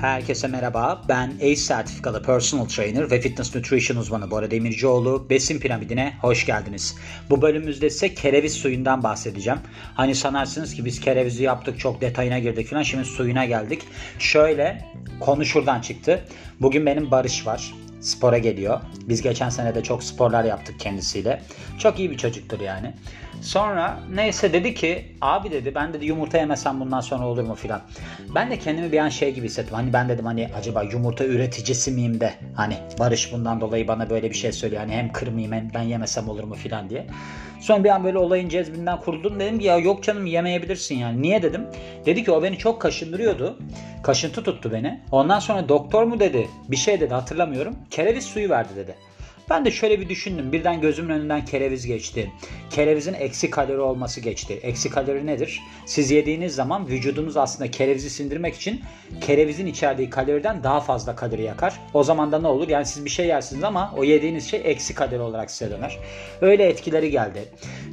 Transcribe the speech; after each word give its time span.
Herkese 0.00 0.48
merhaba. 0.48 1.02
Ben 1.08 1.32
ACE 1.36 1.56
sertifikalı 1.56 2.22
personal 2.22 2.64
trainer 2.64 3.10
ve 3.10 3.20
fitness 3.20 3.54
nutrition 3.54 3.96
uzmanı 3.96 4.30
Bora 4.30 4.50
Demircioğlu. 4.50 5.26
Besin 5.30 5.60
piramidine 5.60 6.14
hoş 6.20 6.46
geldiniz. 6.46 6.94
Bu 7.30 7.42
bölümümüzde 7.42 7.86
ise 7.86 8.14
kereviz 8.14 8.52
suyundan 8.52 9.02
bahsedeceğim. 9.02 9.58
Hani 9.94 10.14
sanarsınız 10.14 10.74
ki 10.74 10.84
biz 10.84 11.00
kerevizi 11.00 11.42
yaptık 11.42 11.78
çok 11.78 12.00
detayına 12.00 12.38
girdik 12.38 12.68
falan 12.70 12.82
şimdi 12.82 13.04
suyuna 13.04 13.44
geldik. 13.44 13.82
Şöyle 14.18 14.84
konu 15.20 15.44
şuradan 15.44 15.80
çıktı. 15.80 16.24
Bugün 16.60 16.86
benim 16.86 17.10
Barış 17.10 17.46
var 17.46 17.74
spora 18.00 18.38
geliyor. 18.38 18.80
Biz 19.08 19.22
geçen 19.22 19.48
sene 19.48 19.74
de 19.74 19.82
çok 19.82 20.04
sporlar 20.04 20.44
yaptık 20.44 20.80
kendisiyle. 20.80 21.42
Çok 21.78 21.98
iyi 21.98 22.10
bir 22.10 22.18
çocuktur 22.18 22.60
yani. 22.60 22.94
Sonra 23.42 24.00
neyse 24.14 24.52
dedi 24.52 24.74
ki 24.74 25.16
abi 25.20 25.50
dedi 25.50 25.74
ben 25.74 25.92
dedi 25.92 26.06
yumurta 26.06 26.38
yemesem 26.38 26.80
bundan 26.80 27.00
sonra 27.00 27.26
olur 27.26 27.42
mu 27.42 27.54
filan. 27.54 27.80
Ben 28.34 28.50
de 28.50 28.58
kendimi 28.58 28.92
bir 28.92 28.98
an 28.98 29.08
şey 29.08 29.34
gibi 29.34 29.46
hissettim. 29.46 29.74
Hani 29.74 29.92
ben 29.92 30.08
dedim 30.08 30.26
hani 30.26 30.48
acaba 30.58 30.82
yumurta 30.82 31.24
üreticisi 31.24 31.90
miyim 31.90 32.20
de 32.20 32.34
hani 32.54 32.76
Barış 32.98 33.32
bundan 33.32 33.60
dolayı 33.60 33.88
bana 33.88 34.10
böyle 34.10 34.30
bir 34.30 34.36
şey 34.36 34.52
söylüyor. 34.52 34.82
Hani 34.82 34.92
hem 34.92 35.12
kırmayayım 35.12 35.52
hem 35.52 35.70
ben 35.74 35.82
yemesem 35.82 36.28
olur 36.28 36.44
mu 36.44 36.54
filan 36.54 36.90
diye. 36.90 37.06
Sonra 37.60 37.84
bir 37.84 37.88
an 37.88 38.04
böyle 38.04 38.18
olayın 38.18 38.48
cezbinden 38.48 39.00
kuruldum. 39.00 39.40
Dedim 39.40 39.58
ki 39.58 39.64
ya 39.64 39.78
yok 39.78 40.02
canım 40.02 40.26
yemeyebilirsin 40.26 40.94
yani. 40.94 41.22
Niye 41.22 41.42
dedim. 41.42 41.66
Dedi 42.06 42.24
ki 42.24 42.30
o 42.30 42.42
beni 42.42 42.58
çok 42.58 42.80
kaşındırıyordu. 42.80 43.58
Kaşıntı 44.02 44.42
tuttu 44.42 44.72
beni. 44.72 45.00
Ondan 45.12 45.38
sonra 45.38 45.68
doktor 45.68 46.02
mu 46.02 46.20
dedi 46.20 46.48
bir 46.68 46.76
şey 46.76 47.00
dedi 47.00 47.14
hatırlamıyorum. 47.14 47.76
Kereviz 47.90 48.24
suyu 48.24 48.50
verdi 48.50 48.76
dedi. 48.76 48.94
Ben 49.50 49.64
de 49.64 49.70
şöyle 49.70 50.00
bir 50.00 50.08
düşündüm. 50.08 50.52
Birden 50.52 50.80
gözümün 50.80 51.14
önünden 51.14 51.44
kereviz 51.44 51.86
geçti. 51.86 52.30
Kerevizin 52.70 53.14
eksi 53.14 53.50
kalori 53.50 53.80
olması 53.80 54.20
geçti. 54.20 54.60
Eksi 54.62 54.90
kalori 54.90 55.26
nedir? 55.26 55.60
Siz 55.86 56.10
yediğiniz 56.10 56.54
zaman 56.54 56.88
vücudunuz 56.88 57.36
aslında 57.36 57.70
kerevizi 57.70 58.10
sindirmek 58.10 58.54
için 58.54 58.80
kerevizin 59.20 59.66
içerdiği 59.66 60.10
kaloriden 60.10 60.62
daha 60.62 60.80
fazla 60.80 61.16
kalori 61.16 61.42
yakar. 61.42 61.80
O 61.94 62.02
zaman 62.04 62.32
da 62.32 62.38
ne 62.38 62.46
olur? 62.46 62.68
Yani 62.68 62.86
siz 62.86 63.04
bir 63.04 63.10
şey 63.10 63.26
yersiniz 63.26 63.64
ama 63.64 63.94
o 63.96 64.04
yediğiniz 64.04 64.50
şey 64.50 64.60
eksi 64.64 64.94
kalori 64.94 65.20
olarak 65.20 65.50
size 65.50 65.70
döner. 65.70 65.98
Öyle 66.40 66.68
etkileri 66.68 67.10
geldi. 67.10 67.44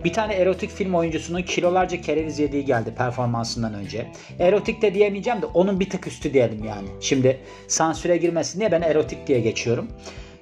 Bir 0.04 0.14
tane 0.14 0.34
erotik 0.34 0.72
film 0.72 0.95
oyuncusunun 0.95 1.42
kilolarca 1.42 2.02
kereviz 2.02 2.40
yediği 2.40 2.66
geldi 2.66 2.94
performansından 2.98 3.73
önce. 3.73 4.08
Erotik 4.40 4.82
de 4.82 4.94
diyemeyeceğim 4.94 5.42
de 5.42 5.45
onun 5.45 5.80
bir 5.80 5.90
tık 5.90 6.08
üstü 6.08 6.34
diyelim 6.34 6.64
yani. 6.64 6.88
Şimdi 7.02 7.40
sansüre 7.67 8.17
girmesin 8.17 8.60
diye 8.60 8.72
ben 8.72 8.82
erotik 8.82 9.28
diye 9.28 9.40
geçiyorum. 9.40 9.88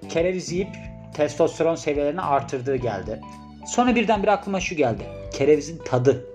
Kereviz 0.09 0.51
yiyip 0.51 0.90
testosteron 1.13 1.75
seviyelerini 1.75 2.21
artırdığı 2.21 2.75
geldi. 2.75 3.21
Sonra 3.65 3.95
birden 3.95 4.23
bir 4.23 4.27
aklıma 4.27 4.59
şu 4.59 4.75
geldi. 4.75 5.03
Kerevizin 5.33 5.77
tadı. 5.85 6.25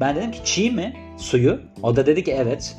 Ben 0.00 0.16
dedim 0.16 0.32
ki 0.32 0.40
çiğ 0.44 0.70
mi 0.70 0.96
suyu? 1.18 1.60
O 1.82 1.96
da 1.96 2.06
dedi 2.06 2.24
ki 2.24 2.32
evet. 2.32 2.76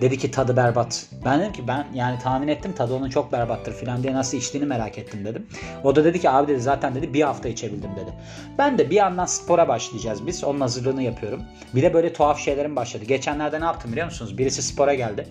Dedi 0.00 0.18
ki 0.18 0.30
tadı 0.30 0.56
berbat. 0.56 1.06
Ben 1.24 1.40
dedim 1.40 1.52
ki 1.52 1.68
ben 1.68 1.86
yani 1.94 2.18
tahmin 2.18 2.48
ettim 2.48 2.72
tadı 2.72 2.94
onun 2.94 3.10
çok 3.10 3.32
berbattır 3.32 3.72
falan 3.72 4.02
diye 4.02 4.12
nasıl 4.12 4.38
içtiğini 4.38 4.66
merak 4.66 4.98
ettim 4.98 5.24
dedim. 5.24 5.46
O 5.84 5.96
da 5.96 6.04
dedi 6.04 6.20
ki 6.20 6.30
abi 6.30 6.52
dedi 6.52 6.60
zaten 6.60 6.94
dedi 6.94 7.14
bir 7.14 7.22
hafta 7.22 7.48
içebildim 7.48 7.90
dedi. 7.96 8.12
Ben 8.58 8.78
de 8.78 8.90
bir 8.90 8.96
yandan 8.96 9.26
spora 9.26 9.68
başlayacağız 9.68 10.26
biz. 10.26 10.44
Onun 10.44 10.60
hazırlığını 10.60 11.02
yapıyorum. 11.02 11.42
Bir 11.74 11.82
de 11.82 11.94
böyle 11.94 12.12
tuhaf 12.12 12.40
şeylerim 12.40 12.76
başladı. 12.76 13.04
Geçenlerde 13.04 13.60
ne 13.60 13.64
yaptım 13.64 13.92
biliyor 13.92 14.06
musunuz? 14.06 14.38
Birisi 14.38 14.62
spora 14.62 14.94
geldi. 14.94 15.28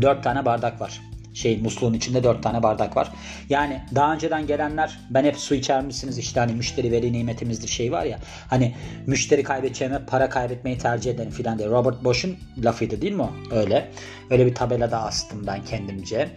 Dört 0.00 0.24
tane 0.24 0.44
bardak 0.44 0.80
var 0.80 1.00
şey 1.34 1.60
musluğun 1.60 1.94
içinde 1.94 2.24
4 2.24 2.42
tane 2.42 2.62
bardak 2.62 2.96
var. 2.96 3.12
Yani 3.48 3.80
daha 3.94 4.14
önceden 4.14 4.46
gelenler 4.46 4.98
ben 5.10 5.24
hep 5.24 5.36
su 5.36 5.54
içer 5.54 5.82
misiniz 5.82 6.18
işte 6.18 6.40
hani 6.40 6.52
müşteri 6.52 6.92
veri 6.92 7.12
nimetimizdir 7.12 7.68
şey 7.68 7.92
var 7.92 8.04
ya. 8.04 8.18
Hani 8.50 8.74
müşteri 9.06 9.42
kaybedeceğime 9.42 10.06
para 10.06 10.28
kaybetmeyi 10.28 10.78
tercih 10.78 11.10
ederim 11.10 11.30
filan 11.30 11.58
diye. 11.58 11.68
Robert 11.68 12.04
Bosch'un 12.04 12.36
lafıydı 12.64 13.00
değil 13.00 13.12
mi? 13.12 13.28
Öyle. 13.50 13.90
Öyle 14.30 14.46
bir 14.46 14.54
tabela 14.54 14.90
da 14.90 15.02
astım 15.02 15.46
ben 15.46 15.64
kendimce. 15.64 16.28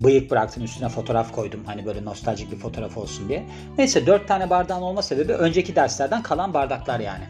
Bıyık 0.00 0.30
bıraktım 0.30 0.64
üstüne 0.64 0.88
fotoğraf 0.88 1.32
koydum 1.32 1.60
hani 1.66 1.86
böyle 1.86 2.04
nostaljik 2.04 2.52
bir 2.52 2.56
fotoğraf 2.56 2.96
olsun 2.96 3.28
diye. 3.28 3.46
Neyse 3.78 4.06
4 4.06 4.28
tane 4.28 4.50
bardağın 4.50 4.82
olma 4.82 5.02
sebebi 5.02 5.32
önceki 5.32 5.76
derslerden 5.76 6.22
kalan 6.22 6.54
bardaklar 6.54 7.00
yani. 7.00 7.24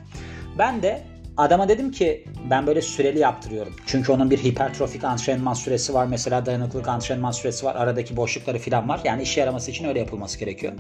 Ben 0.59 0.83
de 0.83 1.03
Adama 1.37 1.69
dedim 1.69 1.91
ki 1.91 2.25
ben 2.51 2.67
böyle 2.67 2.83
süreli 2.83 3.19
yaptırıyorum. 3.19 3.77
Çünkü 3.87 4.13
onun 4.13 4.31
bir 4.31 4.39
hipertrofik 4.39 5.05
antrenman 5.05 5.55
süresi 5.55 5.95
var. 5.95 6.07
Mesela 6.07 6.47
dayanıklılık 6.47 6.89
antrenman 6.89 7.31
süresi 7.31 7.67
var. 7.67 7.77
Aradaki 7.77 8.17
boşlukları 8.17 8.59
falan 8.59 8.89
var. 8.89 9.01
Yani 9.05 9.23
işe 9.23 9.41
yaraması 9.41 9.71
için 9.71 9.85
öyle 9.85 9.99
yapılması 9.99 10.39
gerekiyor. 10.39 10.73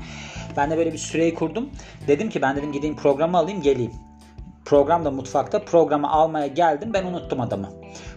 Ben 0.56 0.70
de 0.70 0.76
böyle 0.76 0.92
bir 0.92 0.98
süreyi 0.98 1.34
kurdum. 1.34 1.70
Dedim 2.08 2.30
ki 2.30 2.42
ben 2.42 2.56
dedim 2.56 2.72
gideyim 2.72 2.96
programı 2.96 3.38
alayım 3.38 3.62
geleyim. 3.62 3.92
Program 4.64 5.04
da 5.04 5.10
mutfakta. 5.10 5.64
Programı 5.64 6.10
almaya 6.10 6.46
geldim. 6.46 6.90
Ben 6.94 7.04
unuttum 7.04 7.40
adamı. 7.40 7.70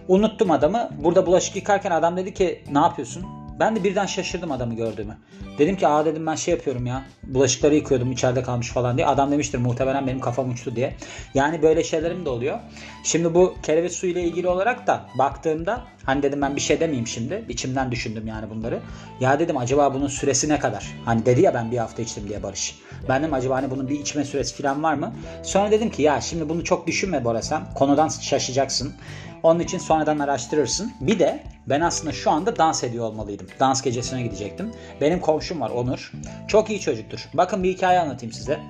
Unuttum 0.08 0.50
adamı. 0.50 0.90
Burada 1.04 1.26
bulaşık 1.26 1.56
yıkarken 1.56 1.90
adam 1.90 2.16
dedi 2.16 2.34
ki 2.34 2.64
ne 2.72 2.78
yapıyorsun? 2.78 3.37
Ben 3.60 3.76
de 3.76 3.84
birden 3.84 4.06
şaşırdım 4.06 4.52
adamı 4.52 4.74
gördüğümü. 4.74 5.16
Dedim 5.58 5.76
ki 5.76 5.88
aa 5.88 6.04
dedim 6.04 6.26
ben 6.26 6.34
şey 6.34 6.54
yapıyorum 6.54 6.86
ya. 6.86 7.04
Bulaşıkları 7.22 7.74
yıkıyordum 7.74 8.12
içeride 8.12 8.42
kalmış 8.42 8.68
falan 8.68 8.96
diye. 8.96 9.06
Adam 9.06 9.32
demiştir 9.32 9.58
muhtemelen 9.58 10.06
benim 10.06 10.20
kafam 10.20 10.50
uçtu 10.50 10.76
diye. 10.76 10.94
Yani 11.34 11.62
böyle 11.62 11.84
şeylerim 11.84 12.24
de 12.24 12.30
oluyor. 12.30 12.58
Şimdi 13.04 13.34
bu 13.34 13.54
kereviz 13.62 13.92
suyu 13.92 14.12
ile 14.12 14.22
ilgili 14.22 14.48
olarak 14.48 14.86
da 14.86 15.06
baktığımda 15.18 15.80
hani 16.04 16.22
dedim 16.22 16.42
ben 16.42 16.56
bir 16.56 16.60
şey 16.60 16.80
demeyeyim 16.80 17.06
şimdi. 17.06 17.44
İçimden 17.48 17.92
düşündüm 17.92 18.26
yani 18.26 18.50
bunları. 18.50 18.80
Ya 19.20 19.38
dedim 19.38 19.56
acaba 19.56 19.94
bunun 19.94 20.08
süresi 20.08 20.48
ne 20.48 20.58
kadar? 20.58 20.86
Hani 21.04 21.26
dedi 21.26 21.40
ya 21.40 21.54
ben 21.54 21.70
bir 21.70 21.78
hafta 21.78 22.02
içtim 22.02 22.28
diye 22.28 22.42
Barış. 22.42 22.78
Ben 23.08 23.22
dedim 23.22 23.34
acaba 23.34 23.56
hani 23.56 23.70
bunun 23.70 23.88
bir 23.88 24.00
içme 24.00 24.24
süresi 24.24 24.62
falan 24.62 24.82
var 24.82 24.94
mı? 24.94 25.12
Sonra 25.42 25.70
dedim 25.70 25.90
ki 25.90 26.02
ya 26.02 26.20
şimdi 26.20 26.48
bunu 26.48 26.64
çok 26.64 26.86
düşünme 26.86 27.24
Bora. 27.24 27.40
Konudan 27.74 28.08
şaşacaksın. 28.08 28.94
Onun 29.42 29.60
için 29.60 29.78
sonradan 29.78 30.18
araştırırsın. 30.18 30.92
Bir 31.00 31.18
de 31.18 31.42
ben 31.66 31.80
aslında 31.80 32.12
şu 32.12 32.30
anda 32.30 32.56
dans 32.56 32.84
ediyor 32.84 33.04
olmalıydım. 33.04 33.46
Dans 33.60 33.82
gecesine 33.82 34.22
gidecektim. 34.22 34.72
Benim 35.00 35.20
komşum 35.20 35.60
var 35.60 35.70
Onur. 35.70 36.12
Çok 36.48 36.70
iyi 36.70 36.80
çocuktur. 36.80 37.28
Bakın 37.34 37.62
bir 37.62 37.74
hikaye 37.74 37.98
anlatayım 37.98 38.32
size. 38.32 38.60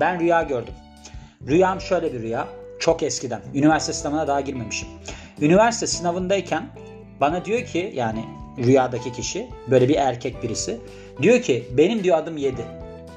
Ben 0.00 0.20
rüya 0.20 0.42
gördüm. 0.42 0.74
Rüyam 1.46 1.80
şöyle 1.80 2.12
bir 2.12 2.20
rüya. 2.20 2.48
Çok 2.80 3.02
eskiden. 3.02 3.40
Üniversite 3.54 3.92
sınavına 3.92 4.26
daha 4.26 4.40
girmemişim. 4.40 4.88
Üniversite 5.40 5.86
sınavındayken 5.86 6.66
bana 7.20 7.44
diyor 7.44 7.64
ki 7.64 7.92
yani 7.94 8.24
rüyadaki 8.58 9.12
kişi 9.12 9.48
böyle 9.70 9.88
bir 9.88 9.96
erkek 9.96 10.42
birisi. 10.42 10.80
Diyor 11.22 11.42
ki 11.42 11.68
benim 11.76 12.04
diyor 12.04 12.18
adım 12.18 12.36
7. 12.36 12.56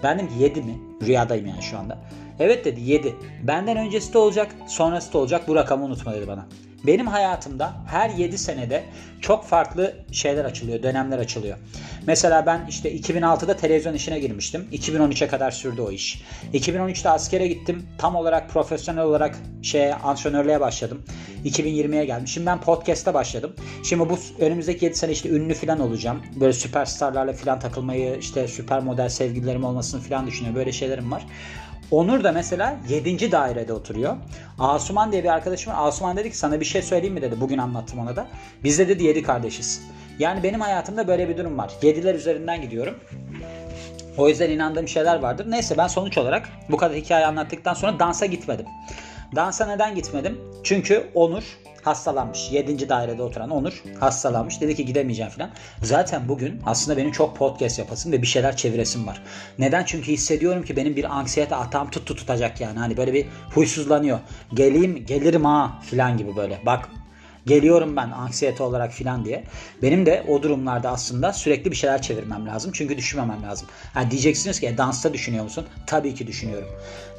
Ben 0.03 0.17
dedim 0.17 0.29
ki 0.29 0.43
7 0.43 0.61
mi? 0.61 0.77
Rüyadayım 1.07 1.47
yani 1.47 1.61
şu 1.61 1.77
anda. 1.77 1.97
Evet 2.39 2.65
dedi 2.65 2.81
7. 2.81 3.15
Benden 3.43 3.77
öncesi 3.77 4.13
de 4.13 4.17
olacak, 4.17 4.55
sonrası 4.67 5.13
da 5.13 5.17
olacak. 5.17 5.47
Bu 5.47 5.55
rakamı 5.55 5.85
unutma 5.85 6.13
dedi 6.13 6.27
bana. 6.27 6.45
Benim 6.83 7.07
hayatımda 7.07 7.73
her 7.87 8.09
7 8.09 8.37
senede 8.37 8.83
çok 9.21 9.45
farklı 9.45 9.95
şeyler 10.11 10.45
açılıyor, 10.45 10.83
dönemler 10.83 11.19
açılıyor. 11.19 11.57
Mesela 12.07 12.45
ben 12.45 12.65
işte 12.69 12.95
2006'da 12.95 13.57
televizyon 13.57 13.93
işine 13.93 14.19
girmiştim. 14.19 14.67
2013'e 14.71 15.27
kadar 15.27 15.51
sürdü 15.51 15.81
o 15.81 15.91
iş. 15.91 16.21
2013'te 16.53 17.09
askere 17.09 17.47
gittim. 17.47 17.87
Tam 17.97 18.15
olarak 18.15 18.49
profesyonel 18.49 19.03
olarak 19.03 19.35
şeye 19.61 19.95
antrenörlüğe 19.95 20.59
başladım. 20.59 21.01
2020'ye 21.45 22.05
geldim. 22.05 22.27
Şimdi 22.27 22.47
ben 22.47 22.61
podcast'a 22.61 23.13
başladım. 23.13 23.53
Şimdi 23.83 24.09
bu 24.09 24.19
önümüzdeki 24.39 24.85
7 24.85 24.95
sene 24.95 25.11
işte 25.11 25.29
ünlü 25.29 25.53
falan 25.53 25.79
olacağım. 25.79 26.21
Böyle 26.35 26.53
süperstarlarla 26.53 27.33
falan 27.33 27.59
takılmayı, 27.59 28.17
işte 28.19 28.47
süper 28.47 28.79
model 28.79 29.09
sevgililerim 29.09 29.63
olmasını 29.63 30.01
falan 30.01 30.27
düşünüyorum. 30.27 30.59
Böyle 30.59 30.71
şeylerim 30.71 31.11
var. 31.11 31.25
Onur 31.91 32.23
da 32.23 32.31
mesela 32.31 32.75
7. 32.89 33.31
dairede 33.31 33.73
oturuyor. 33.73 34.15
Asuman 34.59 35.11
diye 35.11 35.23
bir 35.23 35.29
arkadaşım 35.29 35.73
var. 35.73 35.87
Asuman 35.87 36.17
dedi 36.17 36.29
ki 36.29 36.37
sana 36.37 36.59
bir 36.59 36.65
şey 36.65 36.81
söyleyeyim 36.81 37.13
mi 37.13 37.21
dedi. 37.21 37.41
Bugün 37.41 37.57
anlattım 37.57 37.99
ona 37.99 38.15
da. 38.15 38.27
Biz 38.63 38.79
de 38.79 38.87
dedi 38.87 39.03
7 39.03 39.23
kardeşiz. 39.23 39.81
Yani 40.19 40.43
benim 40.43 40.61
hayatımda 40.61 41.07
böyle 41.07 41.29
bir 41.29 41.37
durum 41.37 41.57
var. 41.57 41.71
7'ler 41.81 42.15
üzerinden 42.15 42.61
gidiyorum. 42.61 42.95
O 44.17 44.29
yüzden 44.29 44.49
inandığım 44.49 44.87
şeyler 44.87 45.19
vardır. 45.19 45.45
Neyse 45.49 45.77
ben 45.77 45.87
sonuç 45.87 46.17
olarak 46.17 46.49
bu 46.69 46.77
kadar 46.77 46.97
hikaye 46.97 47.25
anlattıktan 47.25 47.73
sonra 47.73 47.99
dansa 47.99 48.25
gitmedim. 48.25 48.65
Dansa 49.35 49.65
neden 49.65 49.95
gitmedim? 49.95 50.41
Çünkü 50.63 51.07
Onur 51.13 51.43
hastalanmış. 51.83 52.51
7. 52.51 52.89
dairede 52.89 53.23
oturan 53.23 53.49
Onur 53.49 53.83
hastalanmış. 53.99 54.61
Dedi 54.61 54.75
ki 54.75 54.85
gidemeyeceğim 54.85 55.31
falan. 55.31 55.49
Zaten 55.81 56.27
bugün 56.27 56.61
aslında 56.65 56.97
benim 56.97 57.11
çok 57.11 57.37
podcast 57.37 57.79
yapasım 57.79 58.11
ve 58.11 58.21
bir 58.21 58.27
şeyler 58.27 58.57
çeviresim 58.57 59.07
var. 59.07 59.21
Neden? 59.59 59.83
Çünkü 59.85 60.11
hissediyorum 60.11 60.63
ki 60.63 60.75
benim 60.75 60.95
bir 60.95 61.17
anksiyete 61.17 61.55
atağım 61.55 61.89
tuttu 61.89 62.15
tutacak 62.15 62.61
yani. 62.61 62.79
Hani 62.79 62.97
böyle 62.97 63.13
bir 63.13 63.25
huysuzlanıyor. 63.53 64.19
Geleyim 64.53 65.05
gelirim 65.05 65.45
ha 65.45 65.79
falan 65.91 66.17
gibi 66.17 66.35
böyle. 66.35 66.59
Bak 66.65 66.89
geliyorum 67.45 67.95
ben 67.95 68.11
anksiyete 68.11 68.63
olarak 68.63 68.91
filan 68.91 69.25
diye. 69.25 69.43
Benim 69.81 70.05
de 70.05 70.23
o 70.27 70.43
durumlarda 70.43 70.89
aslında 70.89 71.33
sürekli 71.33 71.71
bir 71.71 71.75
şeyler 71.75 72.01
çevirmem 72.01 72.47
lazım. 72.47 72.71
Çünkü 72.73 72.97
düşünmemem 72.97 73.43
lazım. 73.43 73.67
Ha 73.93 74.11
diyeceksiniz 74.11 74.59
ki 74.59 74.67
e, 74.67 74.77
dansta 74.77 75.13
düşünüyor 75.13 75.43
musun? 75.43 75.65
Tabii 75.87 76.15
ki 76.15 76.27
düşünüyorum. 76.27 76.69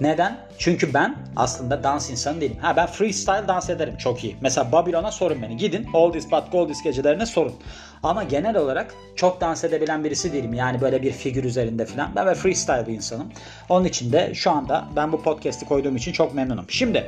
Neden? 0.01 0.39
Çünkü 0.59 0.95
ben 0.95 1.17
aslında 1.37 1.83
dans 1.83 2.11
insanı 2.11 2.41
değilim. 2.41 2.57
Ha 2.61 2.77
ben 2.77 2.87
freestyle 2.87 3.49
dans 3.49 3.71
ederim 3.71 3.97
çok 3.97 4.25
iyi. 4.25 4.37
Mesela 4.41 4.73
Babylon'a 4.73 5.11
sorun 5.11 5.43
beni. 5.43 5.57
Gidin 5.57 5.87
Oldies 5.93 6.31
But 6.31 6.53
Goldies 6.53 6.83
gecelerine 6.83 7.27
sorun. 7.27 7.55
Ama 8.03 8.23
genel 8.23 8.57
olarak 8.57 8.95
çok 9.17 9.41
dans 9.41 9.65
edebilen 9.65 10.05
birisi 10.05 10.33
değilim. 10.33 10.55
Yani 10.55 10.81
böyle 10.81 11.03
bir 11.03 11.13
figür 11.13 11.45
üzerinde 11.45 11.87
falan. 11.87 12.13
Ben 12.17 12.27
böyle 12.27 12.37
freestyle 12.37 12.87
bir 12.87 12.93
insanım. 12.93 13.29
Onun 13.69 13.85
için 13.85 14.13
de 14.13 14.35
şu 14.35 14.51
anda 14.51 14.89
ben 14.97 15.13
bu 15.13 15.23
podcast'i 15.23 15.67
koyduğum 15.67 15.97
için 15.97 16.13
çok 16.13 16.35
memnunum. 16.35 16.65
Şimdi 16.69 17.07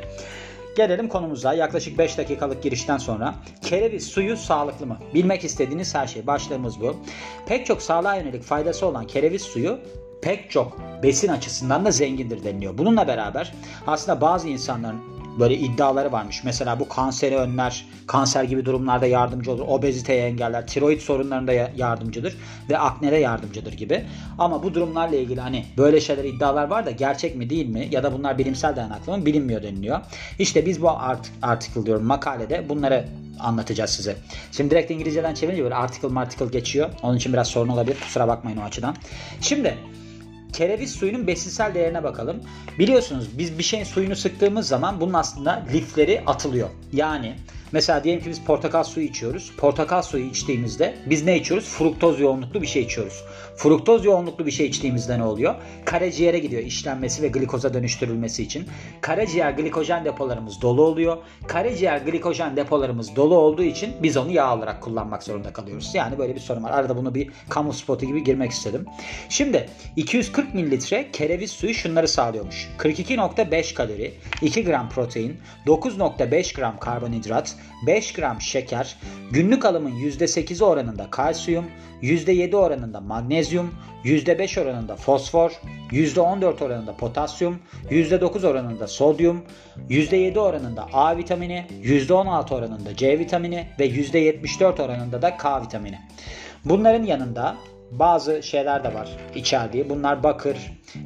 Gelelim 0.77 1.09
konumuza. 1.09 1.55
Yaklaşık 1.55 1.99
5 1.99 2.19
dakikalık 2.19 2.63
girişten 2.63 2.99
sonra 2.99 3.35
kereviz 3.63 4.07
suyu 4.07 4.37
sağlıklı 4.37 4.87
mı? 4.87 4.99
Bilmek 5.15 5.45
istediğiniz 5.45 5.95
her 5.95 6.07
şey. 6.07 6.27
Başlığımız 6.27 6.81
bu. 6.81 6.97
Pek 7.47 7.67
çok 7.67 7.83
sağlığa 7.83 8.15
yönelik 8.17 8.43
faydası 8.43 8.87
olan 8.87 9.07
kereviz 9.07 9.43
suyu 9.43 9.79
pek 10.23 10.51
çok 10.51 10.79
besin 11.03 11.29
açısından 11.29 11.85
da 11.85 11.91
zengindir 11.91 12.45
deniliyor. 12.45 12.79
Bununla 12.79 13.07
beraber 13.07 13.55
aslında 13.87 14.21
bazı 14.21 14.49
insanların 14.49 15.12
böyle 15.39 15.57
iddiaları 15.57 16.13
varmış. 16.13 16.45
Mesela 16.45 16.81
bu 16.81 16.89
kanseri 16.89 17.37
önler, 17.37 17.87
kanser 18.07 18.45
gibi 18.45 18.65
durumlarda 18.65 19.07
yardımcı 19.07 19.53
olur, 19.53 19.65
obeziteyi 19.69 20.21
engeller, 20.21 20.67
tiroid 20.67 21.01
sorunlarında 21.01 21.53
yardımcıdır 21.53 22.37
ve 22.71 22.79
aknede 22.79 23.17
yardımcıdır 23.17 23.73
gibi. 23.73 24.05
Ama 24.39 24.63
bu 24.63 24.75
durumlarla 24.75 25.17
ilgili 25.17 25.41
hani 25.41 25.65
böyle 25.79 26.01
şeyler 26.01 26.25
iddialar 26.25 26.69
var 26.69 26.87
da 26.87 26.91
gerçek 26.91 27.37
mi 27.37 27.51
değil 27.51 27.69
mi 27.69 27.89
ya 27.91 28.03
da 28.03 28.13
bunlar 28.13 28.39
bilimsel 28.39 28.77
dayanaklı 28.77 29.19
mı 29.19 29.27
bilinmiyor 29.27 29.63
deniliyor. 29.63 30.01
İşte 30.39 30.67
biz 30.67 30.83
bu 30.83 30.91
art 30.91 31.31
article 31.43 31.87
diyorum 31.87 32.07
makalede 32.07 32.69
bunları 32.69 33.05
anlatacağız 33.41 33.91
size. 33.91 34.17
Şimdi 34.53 34.71
direkt 34.71 34.91
İngilizceden 34.91 35.35
çevirince 35.35 35.65
böyle 35.65 35.75
article 35.75 36.19
article 36.21 36.47
geçiyor. 36.47 36.91
Onun 37.03 37.17
için 37.17 37.33
biraz 37.33 37.49
sorun 37.49 37.69
olabilir. 37.69 37.97
Kusura 38.01 38.29
bakmayın 38.29 38.57
o 38.59 38.63
açıdan. 38.63 38.97
Şimdi 39.41 39.79
kereviz 40.53 40.93
suyunun 40.93 41.27
besinsel 41.27 41.75
değerine 41.75 42.05
bakalım. 42.05 42.43
Biliyorsunuz 42.79 43.39
biz 43.39 43.59
bir 43.59 43.63
şeyin 43.63 43.85
suyunu 43.85 44.17
sıktığımız 44.17 44.69
zaman 44.69 45.01
bunun 45.01 45.13
aslında 45.13 45.65
lifleri 45.73 46.23
atılıyor. 46.27 46.69
Yani 46.93 47.35
Mesela 47.73 48.05
diyelim 48.05 48.23
ki 48.23 48.31
biz 48.31 48.41
portakal 48.41 48.85
suyu 48.85 49.07
içiyoruz. 49.07 49.53
Portakal 49.57 50.03
suyu 50.03 50.25
içtiğimizde 50.25 50.95
biz 51.07 51.25
ne 51.25 51.37
içiyoruz? 51.37 51.69
Fruktoz 51.69 52.21
yoğunluklu 52.21 52.63
bir 52.63 52.67
şey 52.67 52.83
içiyoruz. 52.83 53.25
Fruktoz 53.57 54.05
yoğunluklu 54.05 54.47
bir 54.47 54.51
şey 54.51 54.67
içtiğimizde 54.67 55.19
ne 55.19 55.25
oluyor? 55.25 55.55
Karaciğere 55.85 56.39
gidiyor 56.39 56.63
işlenmesi 56.63 57.23
ve 57.23 57.29
glikoza 57.29 57.75
dönüştürülmesi 57.75 58.43
için. 58.43 58.67
Karaciğer 59.01 59.51
glikojen 59.51 60.05
depolarımız 60.05 60.63
dolu 60.63 60.83
oluyor. 60.83 61.17
Karaciğer 61.47 61.99
glikojen 61.99 62.57
depolarımız 62.57 63.17
dolu 63.17 63.39
olduğu 63.39 63.63
için 63.63 63.95
biz 64.03 64.17
onu 64.17 64.31
yağ 64.33 64.57
olarak 64.57 64.81
kullanmak 64.81 65.23
zorunda 65.23 65.53
kalıyoruz. 65.53 65.91
Yani 65.95 66.19
böyle 66.19 66.35
bir 66.35 66.41
sorun 66.41 66.63
var. 66.63 66.71
Arada 66.71 66.97
bunu 66.97 67.15
bir 67.15 67.31
kamu 67.49 67.73
spotu 67.73 68.07
gibi 68.07 68.25
girmek 68.25 68.51
istedim. 68.51 68.87
Şimdi 69.29 69.69
240 69.97 70.55
mililitre 70.55 71.11
kereviz 71.13 71.51
suyu 71.51 71.75
şunları 71.75 72.09
sağlıyormuş. 72.09 72.69
42.5 72.79 73.75
kalori, 73.75 74.15
2 74.43 74.65
gram 74.65 74.89
protein, 74.89 75.37
9.5 75.67 76.57
gram 76.57 76.79
karbonhidrat, 76.79 77.57
5 77.87 78.13
gram 78.13 78.41
şeker, 78.41 78.97
günlük 79.31 79.65
alımın 79.65 79.91
%8'i 79.91 80.65
oranında 80.65 81.11
kalsiyum, 81.11 81.65
%7 82.03 82.57
oranında 82.57 83.01
magnezyum, 83.01 83.75
%5 84.05 84.61
oranında 84.61 84.97
fosfor, 84.97 85.51
%14 85.91 86.65
oranında 86.65 86.97
potasyum, 86.97 87.59
%9 87.91 88.47
oranında 88.47 88.87
sodyum, 88.87 89.43
%7 89.91 90.39
oranında 90.39 90.89
A 90.93 91.17
vitamini, 91.17 91.67
%16 91.83 92.55
oranında 92.55 92.97
C 92.97 93.19
vitamini 93.19 93.67
ve 93.79 93.87
%74 93.87 94.83
oranında 94.83 95.23
da 95.23 95.37
K 95.37 95.63
vitamini. 95.63 95.99
Bunların 96.65 97.05
yanında 97.05 97.57
bazı 97.91 98.43
şeyler 98.43 98.85
de 98.85 98.95
var 98.95 99.09
içerdiği. 99.35 99.91
Bunlar 99.91 100.23
bakır, 100.23 100.57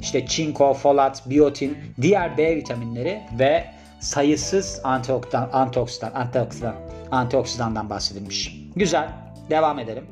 işte 0.01 0.25
çinko, 0.25 0.73
folat, 0.73 1.29
biotin, 1.29 1.77
diğer 2.01 2.37
B 2.37 2.55
vitaminleri 2.55 3.21
ve 3.39 3.65
sayısız 3.99 4.81
antioksidan, 4.83 5.49
antioksidan, 5.53 6.11
antioksidan, 6.13 6.75
antioksidandan 7.11 7.89
bahsedilmiş. 7.89 8.55
Güzel. 8.75 9.09
Devam 9.49 9.79
edelim. 9.79 10.07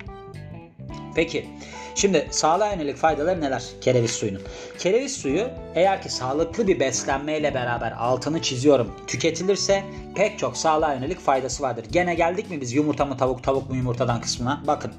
Peki. 1.15 1.49
Şimdi 1.95 2.27
sağlığa 2.31 2.71
yönelik 2.71 2.97
faydaları 2.97 3.41
neler 3.41 3.63
kereviz 3.81 4.11
suyunun? 4.11 4.41
Kereviz 4.79 5.17
suyu 5.17 5.49
eğer 5.75 6.01
ki 6.01 6.09
sağlıklı 6.09 6.67
bir 6.67 6.79
beslenmeyle 6.79 7.53
beraber 7.53 7.91
altını 7.91 8.41
çiziyorum 8.41 8.91
tüketilirse 9.07 9.83
pek 10.15 10.39
çok 10.39 10.57
sağlığa 10.57 10.93
yönelik 10.93 11.19
faydası 11.19 11.63
vardır. 11.63 11.85
Gene 11.91 12.15
geldik 12.15 12.49
mi 12.49 12.61
biz 12.61 12.73
yumurta 12.73 13.05
mı 13.05 13.17
tavuk 13.17 13.43
tavuk 13.43 13.69
mu 13.69 13.75
yumurtadan 13.75 14.21
kısmına? 14.21 14.63
Bakın. 14.67 14.93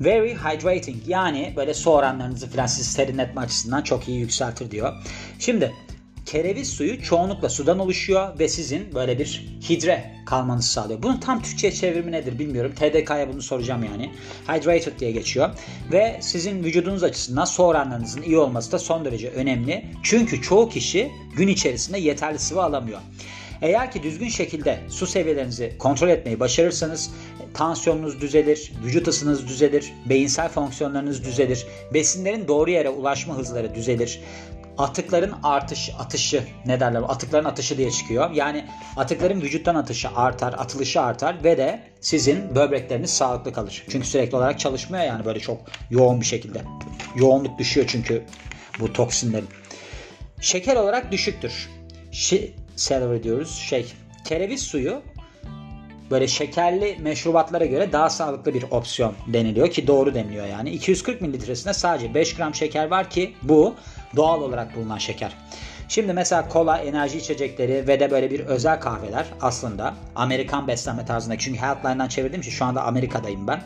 Very 0.00 0.34
hydrating 0.34 0.96
yani 1.06 1.52
böyle 1.56 1.74
su 1.74 1.90
oranlarınızı 1.90 2.50
falan 2.50 2.66
sizi 2.66 2.90
serinletme 2.90 3.40
açısından 3.40 3.82
çok 3.82 4.08
iyi 4.08 4.20
yükseltir 4.20 4.70
diyor. 4.70 4.92
Şimdi 5.38 5.72
kereviz 6.26 6.70
suyu 6.70 7.02
çoğunlukla 7.02 7.48
sudan 7.48 7.78
oluşuyor 7.78 8.38
ve 8.38 8.48
sizin 8.48 8.94
böyle 8.94 9.18
bir 9.18 9.46
hidre 9.68 10.14
kalmanızı 10.26 10.68
sağlıyor. 10.68 11.02
Bunun 11.02 11.20
tam 11.20 11.42
Türkçe 11.42 11.72
çevirimi 11.72 12.12
nedir 12.12 12.38
bilmiyorum. 12.38 12.72
TDK'ya 12.76 13.28
bunu 13.32 13.42
soracağım 13.42 13.84
yani. 13.84 14.10
Hydrated 14.48 15.00
diye 15.00 15.10
geçiyor. 15.10 15.50
Ve 15.92 16.18
sizin 16.20 16.64
vücudunuz 16.64 17.02
açısından 17.02 17.44
su 17.44 17.62
oranlarınızın 17.62 18.22
iyi 18.22 18.38
olması 18.38 18.72
da 18.72 18.78
son 18.78 19.04
derece 19.04 19.30
önemli. 19.30 19.84
Çünkü 20.02 20.42
çoğu 20.42 20.68
kişi 20.68 21.10
gün 21.36 21.48
içerisinde 21.48 21.98
yeterli 21.98 22.38
sıvı 22.38 22.62
alamıyor. 22.62 23.00
Eğer 23.62 23.92
ki 23.92 24.02
düzgün 24.02 24.28
şekilde 24.28 24.80
su 24.88 25.06
seviyelerinizi 25.06 25.72
kontrol 25.78 26.08
etmeyi 26.08 26.40
başarırsanız 26.40 27.10
tansiyonunuz 27.54 28.20
düzelir, 28.20 28.72
vücut 28.84 29.08
ısınız 29.08 29.48
düzelir, 29.48 29.92
beyinsel 30.06 30.48
fonksiyonlarınız 30.48 31.24
düzelir, 31.24 31.66
besinlerin 31.94 32.48
doğru 32.48 32.70
yere 32.70 32.88
ulaşma 32.88 33.36
hızları 33.36 33.74
düzelir 33.74 34.20
atıkların 34.78 35.34
artış 35.42 35.90
atışı 35.98 36.44
ne 36.66 36.80
derler 36.80 37.02
atıkların 37.08 37.44
atışı 37.44 37.78
diye 37.78 37.90
çıkıyor. 37.90 38.30
Yani 38.30 38.64
atıkların 38.96 39.40
vücuttan 39.40 39.74
atışı 39.74 40.08
artar, 40.16 40.52
atılışı 40.52 41.00
artar 41.00 41.44
ve 41.44 41.58
de 41.58 41.82
sizin 42.00 42.54
böbrekleriniz 42.54 43.10
sağlıklı 43.10 43.52
kalır. 43.52 43.84
Çünkü 43.88 44.08
sürekli 44.08 44.36
olarak 44.36 44.58
çalışmıyor 44.58 45.04
yani 45.04 45.24
böyle 45.24 45.40
çok 45.40 45.58
yoğun 45.90 46.20
bir 46.20 46.26
şekilde. 46.26 46.62
Yoğunluk 47.16 47.58
düşüyor 47.58 47.86
çünkü 47.88 48.24
bu 48.80 48.92
toksinlerin. 48.92 49.48
Şeker 50.40 50.76
olarak 50.76 51.12
düşüktür. 51.12 51.70
Şi, 52.12 52.54
celery 52.76 53.22
diyoruz. 53.22 53.54
Şey, 53.54 53.92
kereviz 54.24 54.62
suyu 54.62 55.02
böyle 56.10 56.28
şekerli 56.28 56.96
meşrubatlara 57.00 57.64
göre 57.64 57.92
daha 57.92 58.10
sağlıklı 58.10 58.54
bir 58.54 58.64
opsiyon 58.70 59.14
deniliyor 59.26 59.70
ki 59.70 59.86
doğru 59.86 60.14
deniliyor 60.14 60.46
yani. 60.46 60.70
240 60.70 61.20
mililitresinde 61.20 61.74
sadece 61.74 62.14
5 62.14 62.34
gram 62.34 62.54
şeker 62.54 62.86
var 62.86 63.10
ki 63.10 63.34
bu 63.42 63.74
doğal 64.16 64.42
olarak 64.42 64.76
bulunan 64.76 64.98
şeker. 64.98 65.36
Şimdi 65.88 66.12
mesela 66.12 66.48
kola, 66.48 66.78
enerji 66.78 67.18
içecekleri 67.18 67.88
ve 67.88 68.00
de 68.00 68.10
böyle 68.10 68.30
bir 68.30 68.40
özel 68.40 68.80
kahveler 68.80 69.26
aslında 69.40 69.94
Amerikan 70.14 70.68
beslenme 70.68 71.04
tarzındaki 71.04 71.44
çünkü 71.44 71.60
Healthline'dan 71.60 72.08
çevirdiğim 72.08 72.40
için 72.40 72.50
şu 72.50 72.64
anda 72.64 72.82
Amerika'dayım 72.82 73.46
ben. 73.48 73.62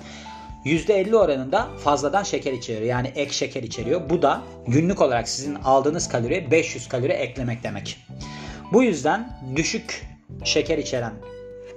%50 0.65 1.17
oranında 1.17 1.69
fazladan 1.85 2.23
şeker 2.23 2.53
içeriyor. 2.53 2.87
Yani 2.87 3.13
ek 3.15 3.33
şeker 3.33 3.63
içeriyor. 3.63 4.11
Bu 4.11 4.23
da 4.23 4.43
günlük 4.67 5.01
olarak 5.01 5.29
sizin 5.29 5.55
aldığınız 5.55 6.09
kaloriye 6.09 6.51
500 6.51 6.89
kalori 6.89 7.13
eklemek 7.13 7.63
demek. 7.63 8.07
Bu 8.73 8.83
yüzden 8.83 9.39
düşük 9.57 10.07
şeker 10.45 10.79
içeren 10.79 11.13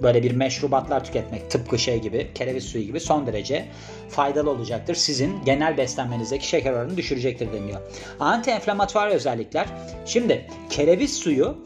böyle 0.02 0.22
bir 0.22 0.32
meşrubatlar 0.32 1.04
tüketmek 1.04 1.50
tıpkı 1.50 1.78
şey 1.78 2.00
gibi 2.00 2.30
kereviz 2.34 2.64
suyu 2.64 2.84
gibi 2.84 3.00
son 3.00 3.26
derece 3.26 3.68
faydalı 4.08 4.50
olacaktır. 4.50 4.94
Sizin 4.94 5.44
genel 5.44 5.76
beslenmenizdeki 5.76 6.48
şeker 6.48 6.72
oranını 6.72 6.96
düşürecektir 6.96 7.52
deniyor. 7.52 7.80
Anti-enflamatuar 8.20 9.08
özellikler. 9.08 9.66
Şimdi 10.06 10.46
kereviz 10.70 11.16
suyu 11.16 11.56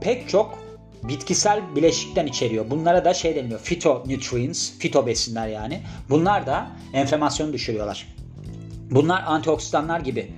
pek 0.00 0.28
çok 0.28 0.58
bitkisel 1.02 1.76
bileşikten 1.76 2.26
içeriyor. 2.26 2.70
Bunlara 2.70 3.04
da 3.04 3.14
şey 3.14 3.36
deniliyor. 3.36 3.60
Phytonutrients, 3.60 4.78
fito 4.78 5.06
besinler 5.06 5.48
yani. 5.48 5.80
Bunlar 6.10 6.46
da 6.46 6.66
enflamasyonu 6.92 7.52
düşürüyorlar. 7.52 8.06
Bunlar 8.90 9.22
antioksidanlar 9.26 10.00
gibi 10.00 10.32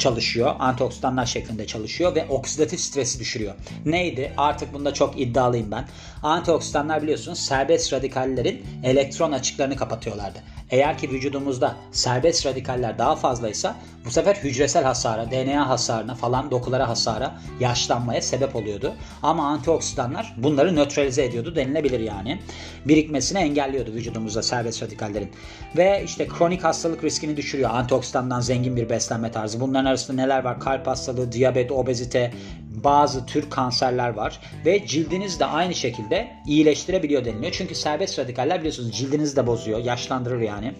çalışıyor. 0.00 0.54
Antioksidanlar 0.58 1.26
şeklinde 1.26 1.66
çalışıyor 1.66 2.14
ve 2.14 2.26
oksidatif 2.28 2.80
stresi 2.80 3.20
düşürüyor. 3.20 3.54
Neydi? 3.84 4.32
Artık 4.36 4.74
bunda 4.74 4.94
çok 4.94 5.20
iddialıyım 5.20 5.70
ben. 5.70 5.88
Antioksidanlar 6.22 7.02
biliyorsunuz 7.02 7.38
serbest 7.38 7.92
radikallerin 7.92 8.66
elektron 8.84 9.32
açıklarını 9.32 9.76
kapatıyorlardı. 9.76 10.38
Eğer 10.70 10.98
ki 10.98 11.10
vücudumuzda 11.10 11.76
serbest 11.92 12.46
radikaller 12.46 12.98
daha 12.98 13.16
fazlaysa 13.16 13.76
bu 14.04 14.10
sefer 14.10 14.34
hücresel 14.34 14.84
hasara, 14.84 15.30
DNA 15.30 15.68
hasarına 15.68 16.14
falan 16.14 16.50
dokulara 16.50 16.88
hasara, 16.88 17.38
yaşlanmaya 17.60 18.22
sebep 18.22 18.56
oluyordu. 18.56 18.94
Ama 19.22 19.48
antioksidanlar 19.48 20.34
bunları 20.36 20.76
nötralize 20.76 21.24
ediyordu 21.24 21.56
denilebilir 21.56 22.00
yani. 22.00 22.40
Birikmesini 22.84 23.38
engelliyordu 23.38 23.92
vücudumuzda 23.92 24.42
serbest 24.42 24.82
radikallerin. 24.82 25.30
Ve 25.76 26.02
işte 26.04 26.28
kronik 26.28 26.64
hastalık 26.64 27.04
riskini 27.04 27.36
düşürüyor 27.36 27.70
antioksidandan 27.70 28.40
zengin 28.40 28.76
bir 28.76 28.90
beslenme 28.90 29.30
tarzı. 29.30 29.60
Bunların 29.60 29.84
arasında 29.84 30.16
neler 30.16 30.44
var? 30.44 30.60
Kalp 30.60 30.86
hastalığı, 30.86 31.32
diyabet, 31.32 31.72
obezite, 31.72 32.32
bazı 32.70 33.26
tür 33.26 33.50
kanserler 33.50 34.08
var 34.08 34.40
ve 34.66 34.86
cildiniz 34.86 35.40
de 35.40 35.44
aynı 35.44 35.74
şekilde 35.74 36.30
iyileştirebiliyor 36.46 37.24
deniliyor. 37.24 37.52
Çünkü 37.52 37.74
serbest 37.74 38.18
radikaller 38.18 38.58
biliyorsunuz 38.58 38.92
cildinizi 38.92 39.36
de 39.36 39.46
bozuyor, 39.46 39.78
yaşlandırır 39.78 40.40
yani. 40.40 40.74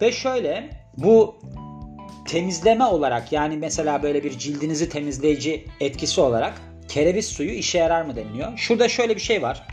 Ve 0.00 0.12
şöyle 0.12 0.70
bu 0.96 1.36
temizleme 2.28 2.84
olarak 2.84 3.32
yani 3.32 3.56
mesela 3.56 4.02
böyle 4.02 4.24
bir 4.24 4.38
cildinizi 4.38 4.88
temizleyici 4.88 5.64
etkisi 5.80 6.20
olarak 6.20 6.54
kereviz 6.88 7.26
suyu 7.26 7.50
işe 7.50 7.78
yarar 7.78 8.02
mı 8.02 8.16
deniliyor. 8.16 8.56
Şurada 8.56 8.88
şöyle 8.88 9.16
bir 9.16 9.20
şey 9.20 9.42
var. 9.42 9.66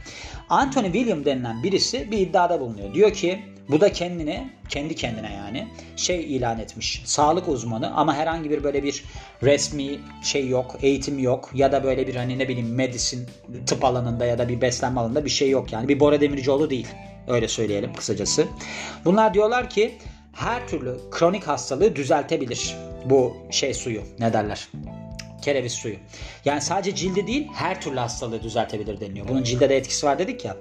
Anthony 0.49 0.85
William 0.85 1.25
denilen 1.25 1.63
birisi 1.63 2.11
bir 2.11 2.17
iddiada 2.17 2.59
bulunuyor. 2.59 2.93
Diyor 2.93 3.13
ki 3.13 3.52
Bu 3.69 3.81
da 3.81 3.91
kendini, 3.91 4.49
kendi 4.69 4.95
kendine 4.95 5.33
yani 5.33 5.67
şey 5.95 6.35
ilan 6.35 6.59
etmiş. 6.59 7.01
Sağlık 7.05 7.47
uzmanı 7.47 7.95
ama 7.95 8.15
herhangi 8.15 8.49
bir 8.49 8.63
böyle 8.63 8.83
bir 8.83 9.03
resmi 9.43 9.99
şey 10.23 10.47
yok, 10.47 10.75
eğitim 10.81 11.19
yok 11.19 11.49
ya 11.53 11.71
da 11.71 11.83
böyle 11.83 12.07
bir 12.07 12.15
hani 12.15 12.39
ne 12.39 12.47
bileyim 12.47 12.75
medisin 12.75 13.27
tıp 13.65 13.83
alanında 13.83 14.25
ya 14.25 14.37
da 14.37 14.49
bir 14.49 14.61
beslenme 14.61 14.99
alanında 14.99 15.25
bir 15.25 15.29
şey 15.29 15.49
yok 15.49 15.73
yani. 15.73 15.87
Bir 15.87 15.99
Bora 15.99 16.21
Demircioğlu 16.21 16.69
değil. 16.69 16.87
Öyle 17.27 17.47
söyleyelim 17.47 17.93
kısacası. 17.93 18.47
Bunlar 19.05 19.33
diyorlar 19.33 19.69
ki 19.69 19.97
her 20.33 20.67
türlü 20.67 20.97
kronik 21.11 21.47
hastalığı 21.47 21.95
düzeltebilir 21.95 22.75
bu 23.05 23.37
şey 23.51 23.73
suyu 23.73 24.01
ne 24.19 24.33
derler 24.33 24.69
kereviz 25.43 25.71
suyu. 25.71 25.95
Yani 26.45 26.61
sadece 26.61 26.95
cildi 26.95 27.27
değil 27.27 27.47
her 27.53 27.81
türlü 27.81 27.99
hastalığı 27.99 28.43
düzeltebilir 28.43 28.99
deniliyor. 28.99 29.27
Bunun 29.27 29.43
cilde 29.43 29.69
de 29.69 29.77
etkisi 29.77 30.05
var 30.05 30.19
dedik 30.19 30.45
ya. 30.45 30.57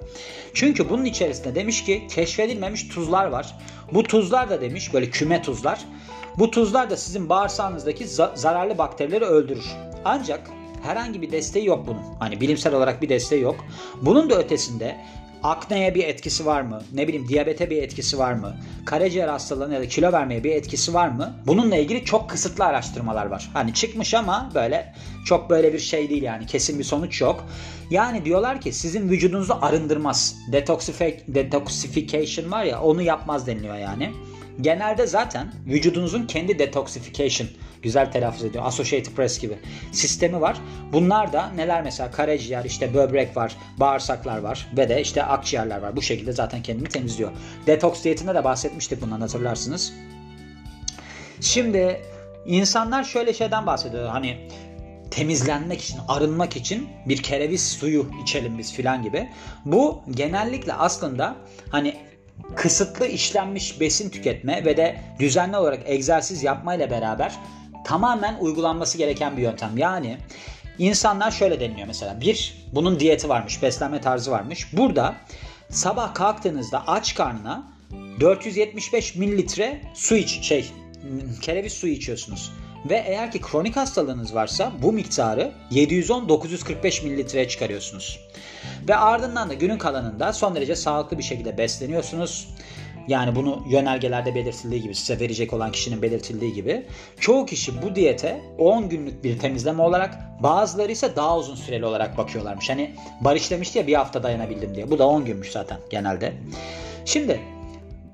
Çünkü 0.53 0.89
bunun 0.89 1.05
içerisinde 1.05 1.55
demiş 1.55 1.85
ki 1.85 2.07
keşfedilmemiş 2.09 2.87
tuzlar 2.87 3.25
var. 3.25 3.55
Bu 3.91 4.03
tuzlar 4.03 4.49
da 4.49 4.61
demiş 4.61 4.93
böyle 4.93 5.09
küme 5.09 5.41
tuzlar. 5.41 5.79
Bu 6.37 6.51
tuzlar 6.51 6.89
da 6.89 6.97
sizin 6.97 7.29
bağırsağınızdaki 7.29 8.07
zararlı 8.35 8.77
bakterileri 8.77 9.25
öldürür. 9.25 9.65
Ancak 10.05 10.49
herhangi 10.83 11.21
bir 11.21 11.31
desteği 11.31 11.65
yok 11.65 11.87
bunun. 11.87 12.01
Hani 12.19 12.41
bilimsel 12.41 12.73
olarak 12.73 13.01
bir 13.01 13.09
desteği 13.09 13.41
yok. 13.41 13.65
Bunun 14.01 14.29
da 14.29 14.35
ötesinde 14.35 14.97
akneye 15.43 15.95
bir 15.95 16.03
etkisi 16.03 16.45
var 16.45 16.61
mı? 16.61 16.81
Ne 16.93 17.07
bileyim 17.07 17.27
diyabete 17.27 17.69
bir 17.69 17.83
etkisi 17.83 18.19
var 18.19 18.33
mı? 18.33 18.57
Karaciğer 18.85 19.27
hastalığına 19.27 19.73
ya 19.73 19.81
da 19.81 19.87
kilo 19.87 20.11
vermeye 20.11 20.43
bir 20.43 20.51
etkisi 20.51 20.93
var 20.93 21.07
mı? 21.07 21.33
Bununla 21.47 21.75
ilgili 21.75 22.05
çok 22.05 22.29
kısıtlı 22.29 22.65
araştırmalar 22.65 23.25
var. 23.25 23.49
Hani 23.53 23.73
çıkmış 23.73 24.13
ama 24.13 24.51
böyle 24.55 24.93
çok 25.25 25.49
böyle 25.49 25.73
bir 25.73 25.79
şey 25.79 26.09
değil 26.09 26.23
yani 26.23 26.45
kesin 26.45 26.79
bir 26.79 26.83
sonuç 26.83 27.21
yok. 27.21 27.45
Yani 27.89 28.25
diyorlar 28.25 28.61
ki 28.61 28.73
sizin 28.73 29.09
vücudunuzu 29.09 29.57
arındırmaz. 29.61 30.35
Detoxification 31.27 32.51
var 32.51 32.63
ya 32.63 32.81
onu 32.81 33.01
yapmaz 33.01 33.47
deniliyor 33.47 33.77
yani. 33.77 34.11
Genelde 34.61 35.07
zaten 35.07 35.53
vücudunuzun 35.67 36.27
kendi 36.27 36.59
detoxification 36.59 37.49
güzel 37.81 38.11
telaffuz 38.11 38.43
ediyor. 38.43 38.65
Associated 38.65 39.11
Press 39.11 39.39
gibi 39.39 39.57
sistemi 39.91 40.41
var. 40.41 40.57
Bunlar 40.93 41.33
da 41.33 41.49
neler 41.49 41.83
mesela 41.83 42.11
karaciğer, 42.11 42.65
işte 42.65 42.93
böbrek 42.93 43.37
var, 43.37 43.55
bağırsaklar 43.77 44.37
var 44.37 44.67
ve 44.77 44.89
de 44.89 45.01
işte 45.01 45.23
akciğerler 45.23 45.81
var. 45.81 45.95
Bu 45.95 46.01
şekilde 46.01 46.31
zaten 46.31 46.63
kendini 46.63 46.87
temizliyor. 46.87 47.31
Detoks 47.67 48.03
diyetinde 48.03 48.35
de 48.35 48.43
bahsetmiştik 48.43 49.01
bundan 49.01 49.21
hatırlarsınız. 49.21 49.93
Şimdi 51.41 52.01
insanlar 52.45 53.03
şöyle 53.03 53.33
şeyden 53.33 53.65
bahsediyor. 53.65 54.07
Hani 54.07 54.49
temizlenmek 55.11 55.81
için, 55.81 55.99
arınmak 56.07 56.55
için 56.55 56.89
bir 57.05 57.23
kereviz 57.23 57.69
suyu 57.71 58.07
içelim 58.23 58.57
biz 58.57 58.73
filan 58.73 59.03
gibi. 59.03 59.29
Bu 59.65 60.01
genellikle 60.11 60.73
aslında 60.73 61.35
hani 61.69 61.95
kısıtlı 62.55 63.07
işlenmiş 63.07 63.79
besin 63.79 64.09
tüketme 64.09 64.65
ve 64.65 64.77
de 64.77 65.01
düzenli 65.19 65.57
olarak 65.57 65.79
egzersiz 65.85 66.43
yapmayla 66.43 66.89
beraber 66.89 67.35
tamamen 67.85 68.37
uygulanması 68.39 68.97
gereken 68.97 69.37
bir 69.37 69.41
yöntem. 69.41 69.77
Yani 69.77 70.17
insanlar 70.77 71.31
şöyle 71.31 71.59
deniliyor 71.59 71.87
mesela. 71.87 72.21
Bir, 72.21 72.57
bunun 72.73 72.99
diyeti 72.99 73.29
varmış, 73.29 73.63
beslenme 73.63 74.01
tarzı 74.01 74.31
varmış. 74.31 74.73
Burada 74.73 75.15
sabah 75.69 76.13
kalktığınızda 76.13 76.87
aç 76.87 77.15
karnına 77.15 77.63
475 78.19 79.15
mililitre 79.15 79.81
su 79.93 80.15
iç, 80.15 80.41
şey 80.41 80.71
kereviz 81.41 81.73
suyu 81.73 81.93
içiyorsunuz. 81.93 82.51
Ve 82.85 83.03
eğer 83.07 83.31
ki 83.31 83.41
kronik 83.41 83.75
hastalığınız 83.75 84.35
varsa 84.35 84.71
bu 84.81 84.91
miktarı 84.91 85.51
710-945 85.71 87.03
mililitreye 87.03 87.47
çıkarıyorsunuz. 87.47 88.19
Ve 88.87 88.95
ardından 88.95 89.49
da 89.49 89.53
günün 89.53 89.77
kalanında 89.77 90.33
son 90.33 90.55
derece 90.55 90.75
sağlıklı 90.75 91.17
bir 91.17 91.23
şekilde 91.23 91.57
besleniyorsunuz. 91.57 92.47
Yani 93.07 93.35
bunu 93.35 93.63
yönergelerde 93.69 94.35
belirtildiği 94.35 94.81
gibi 94.81 94.95
size 94.95 95.19
verecek 95.19 95.53
olan 95.53 95.71
kişinin 95.71 96.01
belirtildiği 96.01 96.53
gibi 96.53 96.85
çoğu 97.19 97.45
kişi 97.45 97.81
bu 97.81 97.95
diyete 97.95 98.41
10 98.57 98.89
günlük 98.89 99.23
bir 99.23 99.39
temizleme 99.39 99.83
olarak 99.83 100.15
bazıları 100.43 100.91
ise 100.91 101.15
daha 101.15 101.37
uzun 101.37 101.55
süreli 101.55 101.85
olarak 101.85 102.17
bakıyorlarmış. 102.17 102.69
Hani 102.69 102.95
Barış 103.21 103.51
demişti 103.51 103.77
ya 103.77 103.87
bir 103.87 103.93
hafta 103.93 104.23
dayanabildim 104.23 104.75
diye. 104.75 104.91
Bu 104.91 104.99
da 104.99 105.07
10 105.07 105.25
günmüş 105.25 105.51
zaten 105.51 105.77
genelde. 105.89 106.33
Şimdi 107.05 107.39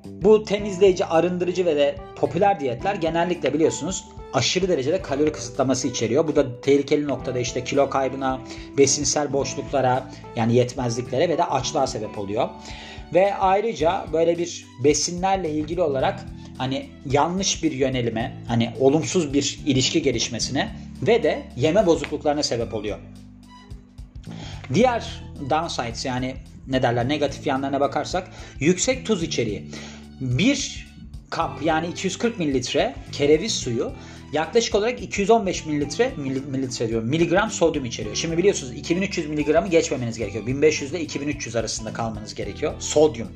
bu 0.09 0.43
temizleyici, 0.43 1.05
arındırıcı 1.05 1.65
ve 1.65 1.75
de 1.75 1.95
popüler 2.15 2.59
diyetler 2.59 2.95
genellikle 2.95 3.53
biliyorsunuz 3.53 4.05
aşırı 4.33 4.67
derecede 4.67 5.01
kalori 5.01 5.31
kısıtlaması 5.31 5.87
içeriyor. 5.87 6.27
Bu 6.27 6.35
da 6.35 6.61
tehlikeli 6.61 7.07
noktada 7.07 7.39
işte 7.39 7.63
kilo 7.63 7.89
kaybına, 7.89 8.39
besinsel 8.77 9.33
boşluklara 9.33 10.11
yani 10.35 10.55
yetmezliklere 10.55 11.29
ve 11.29 11.37
de 11.37 11.43
açlığa 11.43 11.87
sebep 11.87 12.17
oluyor. 12.17 12.49
Ve 13.13 13.35
ayrıca 13.35 14.05
böyle 14.13 14.37
bir 14.37 14.65
besinlerle 14.83 15.51
ilgili 15.51 15.81
olarak 15.81 16.25
hani 16.57 16.89
yanlış 17.05 17.63
bir 17.63 17.71
yönelime, 17.71 18.37
hani 18.47 18.73
olumsuz 18.79 19.33
bir 19.33 19.59
ilişki 19.65 20.01
gelişmesine 20.01 20.75
ve 21.07 21.23
de 21.23 21.43
yeme 21.57 21.85
bozukluklarına 21.85 22.43
sebep 22.43 22.73
oluyor. 22.73 22.97
Diğer 24.73 25.23
downsides 25.49 26.05
yani 26.05 26.35
ne 26.67 26.83
derler 26.83 27.09
negatif 27.09 27.47
yanlarına 27.47 27.79
bakarsak 27.79 28.31
yüksek 28.59 29.05
tuz 29.05 29.23
içeriği. 29.23 29.65
Bir 30.21 30.87
kap 31.29 31.61
yani 31.63 31.87
240 31.87 32.39
mililitre 32.39 32.95
kereviz 33.11 33.55
suyu 33.55 33.91
yaklaşık 34.33 34.75
olarak 34.75 35.01
215 35.01 35.65
mililitre 35.65 36.11
mililitre 36.17 36.87
diyorum 36.87 37.09
miligram 37.09 37.51
sodyum 37.51 37.85
içeriyor. 37.85 38.15
Şimdi 38.15 38.37
biliyorsunuz 38.37 38.73
2300 38.73 39.29
miligramı 39.29 39.67
geçmemeniz 39.67 40.17
gerekiyor. 40.17 40.45
1500 40.45 40.91
ile 40.91 41.01
2300 41.01 41.55
arasında 41.55 41.93
kalmanız 41.93 42.35
gerekiyor. 42.35 42.73
Sodyum. 42.79 43.27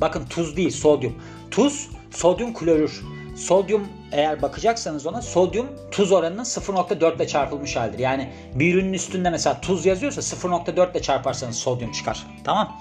Bakın 0.00 0.26
tuz 0.26 0.56
değil 0.56 0.70
sodyum. 0.70 1.14
Tuz 1.50 1.88
sodyum 2.10 2.54
klorür. 2.54 3.02
Sodyum 3.36 3.88
eğer 4.12 4.42
bakacaksanız 4.42 5.06
ona 5.06 5.22
sodyum 5.22 5.66
tuz 5.90 6.12
oranının 6.12 6.44
0.4 6.44 7.16
ile 7.16 7.26
çarpılmış 7.26 7.76
haldir. 7.76 7.98
Yani 7.98 8.32
bir 8.54 8.74
ürünün 8.74 8.92
üstünde 8.92 9.30
mesela 9.30 9.60
tuz 9.60 9.86
yazıyorsa 9.86 10.20
0.4 10.20 10.92
ile 10.92 11.02
çarparsanız 11.02 11.56
sodyum 11.56 11.92
çıkar. 11.92 12.26
Tamam. 12.44 12.80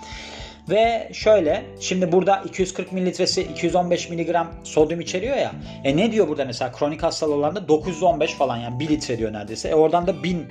Ve 0.70 1.10
şöyle 1.14 1.66
şimdi 1.80 2.12
burada 2.12 2.44
240 2.46 2.92
mililitresi 2.92 3.42
215 3.42 4.10
miligram 4.10 4.48
sodyum 4.64 5.02
içeriyor 5.02 5.38
ya. 5.38 5.52
E 5.84 5.98
ne 5.98 6.12
diyor 6.12 6.28
burada 6.28 6.46
mesela 6.46 6.72
kronik 6.72 7.04
hastalıklarda 7.04 7.68
915 7.68 8.34
falan 8.34 8.58
yani 8.58 8.80
1 8.80 8.90
litre 8.90 9.18
diyor 9.18 9.34
neredeyse. 9.34 9.70
E 9.70 9.76
oradan 9.76 10.08
da 10.08 10.24
1000 10.24 10.46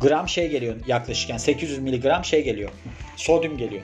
gram 0.00 0.28
şey 0.28 0.48
geliyor 0.48 0.76
yaklaşık 0.86 1.30
yani 1.30 1.40
800 1.40 1.78
miligram 1.78 2.24
şey 2.24 2.44
geliyor. 2.44 2.70
Sodyum 3.16 3.58
geliyor. 3.58 3.82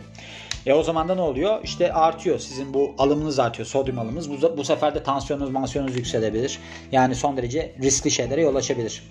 E 0.66 0.72
o 0.72 0.82
zaman 0.82 1.08
da 1.08 1.14
ne 1.14 1.20
oluyor? 1.20 1.60
İşte 1.64 1.92
artıyor. 1.92 2.38
Sizin 2.38 2.75
bu 2.75 2.94
alımınız 2.98 3.38
artıyor. 3.38 3.66
Sodyum 3.66 3.98
alımınız. 3.98 4.30
Bu, 4.30 4.56
bu 4.56 4.64
sefer 4.64 4.94
de 4.94 5.02
tansiyonunuz, 5.02 5.50
mansiyonunuz 5.50 5.96
yükselebilir. 5.96 6.58
Yani 6.92 7.14
son 7.14 7.37
derece 7.37 7.72
riskli 7.82 8.10
şeylere 8.10 8.42
yol 8.42 8.54
açabilir. 8.54 9.02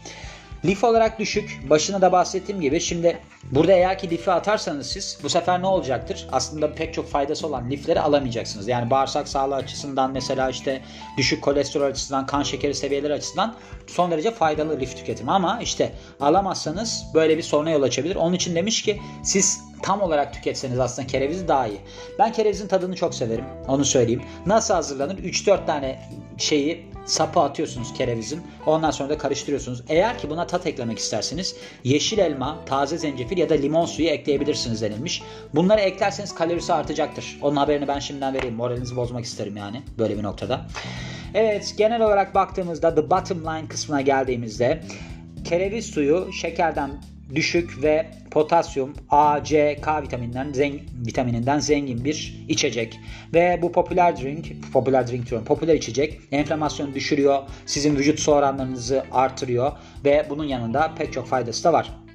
Lif 0.66 0.84
olarak 0.84 1.20
düşük. 1.20 1.70
Başına 1.70 2.02
da 2.02 2.12
bahsettiğim 2.12 2.62
gibi 2.62 2.80
şimdi 2.80 3.20
burada 3.52 3.72
eğer 3.72 4.00
ki 4.00 4.10
lifi 4.10 4.32
atarsanız 4.32 4.88
siz 4.88 5.20
bu 5.24 5.30
sefer 5.30 5.62
ne 5.62 5.68
olacaktır? 5.68 6.28
Aslında 6.32 6.74
pek 6.74 6.94
çok 6.94 7.10
faydası 7.10 7.48
olan 7.48 7.70
lifleri 7.70 8.02
alamayacaksınız. 8.02 8.68
Yani 8.68 8.90
bağırsak 8.90 9.28
sağlığı 9.28 9.56
açısından 9.56 10.12
mesela 10.12 10.50
işte 10.50 10.82
düşük 11.18 11.44
kolesterol 11.44 11.86
açısından, 11.86 12.26
kan 12.26 12.44
şekeri 12.44 12.76
seviyeleri 12.76 13.14
açısından 13.14 13.56
son 13.88 14.12
derece 14.12 14.32
faydalı 14.32 14.80
lif 14.80 14.98
tüketimi. 14.98 15.32
Ama 15.32 15.60
işte 15.62 15.92
alamazsanız 16.20 17.06
böyle 17.14 17.38
bir 17.38 17.44
soruna 17.44 17.70
yol 17.70 17.82
açabilir. 17.82 18.16
Onun 18.16 18.34
için 18.34 18.56
demiş 18.56 18.82
ki 18.82 19.02
siz 19.24 19.67
tam 19.84 20.02
olarak 20.02 20.34
tüketseniz 20.34 20.80
aslında 20.80 21.08
kereviz 21.08 21.48
daha 21.48 21.68
iyi. 21.68 21.80
Ben 22.20 22.32
kerevizin 22.32 22.68
tadını 22.68 22.96
çok 22.96 23.16
severim. 23.16 23.46
Onu 23.68 23.86
söyleyeyim. 23.86 24.22
Nasıl 24.46 24.74
hazırlanır? 24.74 25.18
3-4 25.18 25.66
tane 25.66 26.00
şeyi 26.38 26.86
sapı 27.06 27.40
atıyorsunuz 27.40 27.94
kerevizin. 27.94 28.42
Ondan 28.66 28.92
sonra 28.92 29.10
da 29.10 29.18
karıştırıyorsunuz. 29.18 29.84
Eğer 29.90 30.18
ki 30.18 30.30
buna 30.30 30.48
tat 30.48 30.68
eklemek 30.68 31.00
isterseniz 31.00 31.56
yeşil 31.84 32.18
elma, 32.18 32.66
taze 32.66 32.98
zencefil 32.98 33.38
ya 33.38 33.50
da 33.50 33.54
limon 33.54 33.86
suyu 33.86 34.08
ekleyebilirsiniz 34.08 34.82
denilmiş. 34.82 35.24
Bunları 35.56 35.82
eklerseniz 35.82 36.36
kalorisi 36.36 36.74
artacaktır. 36.74 37.40
Onun 37.42 37.56
haberini 37.56 37.88
ben 37.88 38.00
şimdiden 38.00 38.34
vereyim. 38.34 38.56
Moralinizi 38.56 38.96
bozmak 38.96 39.26
isterim 39.26 39.58
yani 39.58 39.82
böyle 40.00 40.18
bir 40.18 40.24
noktada. 40.24 40.66
Evet 41.34 41.74
genel 41.78 42.02
olarak 42.02 42.36
baktığımızda 42.36 42.96
the 42.96 43.10
bottom 43.10 43.46
line 43.46 43.68
kısmına 43.68 44.02
geldiğimizde 44.02 44.82
kereviz 45.44 45.86
suyu 45.86 46.34
şekerden 46.34 46.92
düşük 47.36 47.84
ve 47.84 48.12
potasyum, 48.32 48.94
A, 49.10 49.44
C, 49.44 49.78
K 49.82 50.04
vitamininden, 50.04 50.54
zengin, 50.54 50.82
vitamininden 51.08 51.60
zengin 51.60 52.06
bir 52.06 52.46
içecek. 52.48 53.00
Ve 53.34 53.60
bu 53.62 53.72
popüler 53.72 54.18
drink, 54.18 54.74
popüler 54.74 55.08
drink 55.08 55.30
diyorum, 55.30 55.46
popüler 55.46 55.76
içecek 55.76 56.20
enflamasyonu 56.32 56.94
düşürüyor, 56.94 57.44
sizin 57.66 57.96
vücut 57.96 58.20
su 58.20 58.32
oranlarınızı 58.32 59.04
artırıyor 59.12 59.72
ve 60.06 60.26
bunun 60.30 60.46
yanında 60.46 60.92
pek 60.98 61.14
çok 61.14 61.28
faydası 61.28 61.64
da 61.64 61.74
var. 61.74 62.07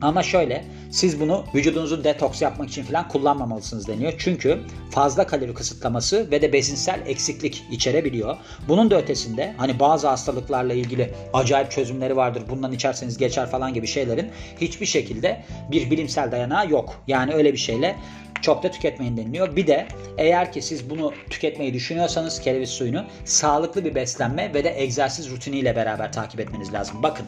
Ama 0.00 0.22
şöyle 0.22 0.64
siz 0.90 1.20
bunu 1.20 1.44
vücudunuzu 1.54 2.04
detoks 2.04 2.42
yapmak 2.42 2.68
için 2.68 2.82
falan 2.82 3.08
kullanmamalısınız 3.08 3.88
deniyor. 3.88 4.12
Çünkü 4.18 4.60
fazla 4.90 5.26
kalori 5.26 5.54
kısıtlaması 5.54 6.30
ve 6.30 6.42
de 6.42 6.52
besinsel 6.52 7.00
eksiklik 7.06 7.64
içerebiliyor. 7.70 8.36
Bunun 8.68 8.90
da 8.90 8.98
ötesinde 8.98 9.54
hani 9.56 9.80
bazı 9.80 10.08
hastalıklarla 10.08 10.74
ilgili 10.74 11.14
acayip 11.32 11.70
çözümleri 11.70 12.16
vardır. 12.16 12.42
Bundan 12.48 12.72
içerseniz 12.72 13.18
geçer 13.18 13.50
falan 13.50 13.74
gibi 13.74 13.86
şeylerin 13.86 14.30
hiçbir 14.60 14.86
şekilde 14.86 15.42
bir 15.70 15.90
bilimsel 15.90 16.32
dayanağı 16.32 16.70
yok. 16.70 17.02
Yani 17.06 17.34
öyle 17.34 17.52
bir 17.52 17.58
şeyle 17.58 17.96
çok 18.42 18.62
da 18.62 18.70
tüketmeyin 18.70 19.16
deniliyor. 19.16 19.56
Bir 19.56 19.66
de 19.66 19.86
eğer 20.18 20.52
ki 20.52 20.62
siz 20.62 20.90
bunu 20.90 21.12
tüketmeyi 21.30 21.74
düşünüyorsanız 21.74 22.40
kereviz 22.40 22.70
suyunu 22.70 23.04
sağlıklı 23.24 23.84
bir 23.84 23.94
beslenme 23.94 24.54
ve 24.54 24.64
de 24.64 24.82
egzersiz 24.82 25.30
rutiniyle 25.30 25.76
beraber 25.76 26.12
takip 26.12 26.40
etmeniz 26.40 26.72
lazım. 26.72 27.02
Bakın 27.02 27.26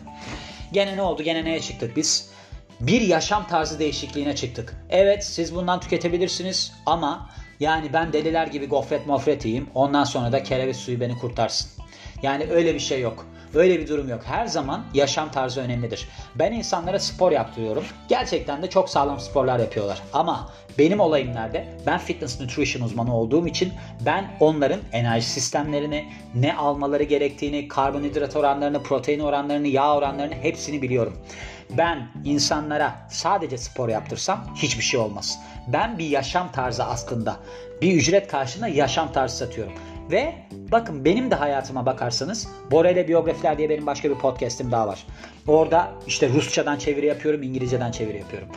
gene 0.73 0.97
ne 0.97 1.03
oldu? 1.03 1.23
Gene 1.23 1.45
neye 1.45 1.61
çıktık 1.61 1.97
biz? 1.97 2.31
Bir 2.81 3.01
yaşam 3.01 3.47
tarzı 3.47 3.79
değişikliğine 3.79 4.35
çıktık. 4.37 4.75
Evet 4.91 5.25
siz 5.25 5.55
bundan 5.55 5.81
tüketebilirsiniz 5.81 6.73
ama 6.87 7.31
yani 7.61 7.93
ben 7.93 8.13
deliler 8.13 8.47
gibi 8.47 8.67
gofret 8.67 9.07
mofret 9.07 9.45
yiyeyim 9.45 9.67
ondan 9.75 10.05
sonra 10.05 10.33
da 10.33 10.43
kereviz 10.43 10.77
suyu 10.77 11.01
beni 11.01 11.19
kurtarsın. 11.19 11.71
Yani 12.23 12.47
öyle 12.51 12.75
bir 12.75 12.81
şey 12.81 13.01
yok. 13.01 13.27
Öyle 13.55 13.81
bir 13.81 13.89
durum 13.89 14.09
yok. 14.09 14.21
Her 14.25 14.47
zaman 14.47 14.85
yaşam 14.95 15.31
tarzı 15.31 15.61
önemlidir. 15.61 16.09
Ben 16.35 16.53
insanlara 16.53 16.99
spor 16.99 17.33
yaptırıyorum. 17.33 17.85
Gerçekten 18.09 18.63
de 18.63 18.71
çok 18.71 18.91
sağlam 18.91 19.21
sporlar 19.21 19.59
yapıyorlar. 19.59 20.03
Ama 20.13 20.51
benim 20.79 21.01
olayım 21.01 21.35
nerede? 21.35 21.69
Ben 21.87 21.99
fitness 21.99 22.41
nutrition 22.41 22.83
uzmanı 22.83 23.17
olduğum 23.17 23.47
için 23.47 23.73
ben 24.07 24.37
onların 24.41 24.81
enerji 24.93 25.27
sistemlerini, 25.27 26.09
ne 26.35 26.57
almaları 26.57 27.03
gerektiğini, 27.03 27.69
karbonhidrat 27.69 28.37
oranlarını, 28.37 28.83
protein 28.83 29.21
oranlarını, 29.21 29.69
yağ 29.69 29.97
oranlarını 29.97 30.35
hepsini 30.35 30.83
biliyorum. 30.83 31.17
Ben 31.77 32.09
insanlara 32.25 32.95
sadece 33.11 33.59
spor 33.59 33.89
yaptırsam 33.89 34.55
hiçbir 34.55 34.83
şey 34.83 35.01
olmaz. 35.01 35.39
Ben 35.67 35.99
bir 35.99 36.07
yaşam 36.07 36.53
tarzı 36.53 36.85
aslında. 36.85 37.37
Bir 37.83 37.95
ücret 37.95 38.29
karşılığında 38.29 38.69
yaşam 38.69 39.13
tarzı 39.13 39.37
satıyorum. 39.37 39.73
Ve 40.11 40.35
bakın 40.53 41.05
benim 41.05 41.31
de 41.31 41.35
hayatıma 41.35 41.87
bakarsanız 41.87 42.49
Borele 42.71 43.09
Biyografiler 43.09 43.59
diye 43.59 43.71
benim 43.71 43.87
başka 43.87 44.11
bir 44.11 44.15
podcast'im 44.15 44.73
daha 44.73 44.89
var. 44.89 45.07
Orada 45.47 45.89
işte 46.07 46.29
Rusçadan 46.29 46.79
çeviri 46.79 47.07
yapıyorum, 47.07 47.43
İngilizceden 47.43 47.93
çeviri 47.93 48.19
yapıyorum. 48.19 48.49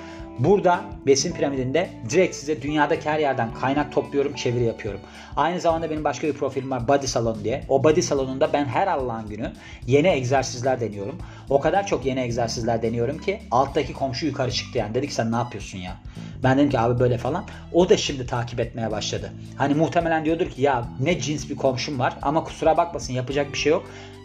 Burada 0.44 0.82
besin 1.06 1.34
piramidinde 1.34 1.90
direkt 2.10 2.36
size 2.36 2.62
dünyadaki 2.62 3.10
her 3.10 3.20
yerden 3.20 3.54
kaynak 3.54 3.92
topluyorum, 3.92 4.36
çeviri 4.36 4.64
yapıyorum. 4.64 5.00
Aynı 5.36 5.60
zamanda 5.60 5.90
benim 5.90 6.04
başka 6.04 6.28
bir 6.28 6.34
profilim 6.34 6.72
var 6.72 6.88
Body 6.88 7.08
Salon 7.08 7.44
diye. 7.44 7.64
O 7.70 7.84
Body 7.84 8.02
Salonunda 8.02 8.54
ben 8.54 8.66
her 8.66 8.88
Allah'ın 8.88 9.30
günü 9.30 9.52
yeni 9.88 10.08
egzersizler 10.08 10.80
deniyorum. 10.80 11.18
O 11.50 11.60
kadar 11.60 11.88
çok 11.88 12.06
yeni 12.06 12.20
egzersizler 12.20 12.82
deniyorum 12.82 13.18
ki 13.18 13.40
alttaki 13.52 13.94
komşu 13.94 14.26
yukarı 14.26 14.52
çıktı 14.52 14.78
yani. 14.78 14.96
Dedi 14.96 15.08
ki 15.08 15.14
sen 15.14 15.32
ne 15.32 15.36
yapıyorsun 15.36 15.78
ya? 15.78 15.98
Ben 16.44 16.58
dedim 16.58 16.70
ki 16.70 16.80
abi 16.80 17.00
böyle 17.00 17.18
falan. 17.18 17.46
O 17.74 17.90
da 17.90 17.98
şimdi 17.98 18.26
takip 18.26 18.60
etmeye 18.60 18.92
başladı. 18.92 19.32
Hani 19.56 19.74
muhtemelen 19.74 20.26
diyordur 20.26 20.50
ki 20.50 20.62
ya 20.62 20.86
ne 21.00 21.20
cins 21.20 21.50
bir 21.50 21.56
komşum 21.56 22.00
var 22.00 22.18
ama 22.22 22.44
kusura 22.44 22.78
bakmasın 22.78 23.14
yapacak 23.14 23.54
bir 23.54 23.58
şey 23.58 23.72
yok 23.72 23.84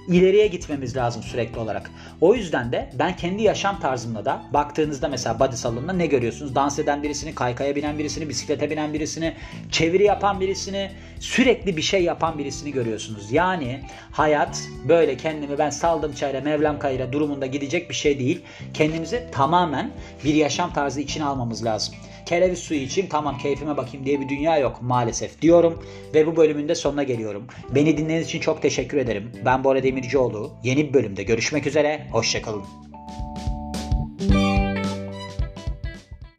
ileriye 0.08 0.46
gitmemiz 0.46 0.96
lazım 0.96 1.22
sürekli 1.22 1.58
olarak. 1.58 1.90
O 2.20 2.34
yüzden 2.34 2.72
de 2.72 2.90
ben 2.98 3.16
kendi 3.16 3.42
yaşam 3.42 3.80
tarzımda 3.80 4.25
da 4.25 4.42
baktığınızda 4.52 5.08
mesela 5.08 5.40
body 5.40 5.56
salonunda 5.56 5.92
ne 5.92 6.06
görüyorsunuz? 6.06 6.54
Dans 6.54 6.78
eden 6.78 7.02
birisini, 7.02 7.34
kaykaya 7.34 7.76
binen 7.76 7.98
birisini, 7.98 8.28
bisiklete 8.28 8.70
binen 8.70 8.94
birisini, 8.94 9.34
çeviri 9.70 10.04
yapan 10.04 10.40
birisini, 10.40 10.90
sürekli 11.20 11.76
bir 11.76 11.82
şey 11.82 12.04
yapan 12.04 12.38
birisini 12.38 12.72
görüyorsunuz. 12.72 13.32
Yani 13.32 13.80
hayat 14.12 14.62
böyle 14.88 15.16
kendimi 15.16 15.58
ben 15.58 15.70
saldım 15.70 16.12
çayla, 16.12 16.40
Mevlam 16.40 16.78
kayra 16.78 17.12
durumunda 17.12 17.46
gidecek 17.46 17.90
bir 17.90 17.94
şey 17.94 18.18
değil. 18.18 18.42
Kendimizi 18.75 19.22
tamamen 19.32 19.90
bir 20.25 20.34
yaşam 20.34 20.72
tarzı 20.72 21.00
içine 21.00 21.25
almamız 21.25 21.64
lazım 21.64 21.94
kereviz 22.26 22.59
suyu 22.59 22.80
içeyim 22.80 23.11
tamam 23.11 23.38
keyfime 23.38 23.76
bakayım 23.76 24.06
diye 24.06 24.21
bir 24.21 24.28
dünya 24.28 24.59
yok 24.59 24.78
maalesef 24.83 25.42
diyorum 25.42 25.83
ve 26.14 26.26
bu 26.26 26.37
bölümün 26.37 26.68
de 26.68 26.75
sonuna 26.75 27.02
geliyorum. 27.02 27.47
Beni 27.75 27.99
dinlediğiniz 27.99 28.26
için 28.26 28.40
çok 28.40 28.62
teşekkür 28.62 28.99
ederim. 28.99 29.33
Ben 29.45 29.64
Bora 29.64 29.83
Demircioğlu. 29.83 30.52
Yeni 30.64 30.88
bir 30.88 30.95
bölümde 30.95 31.23
görüşmek 31.23 31.66
üzere. 31.66 32.06
Hoşçakalın. 32.12 32.86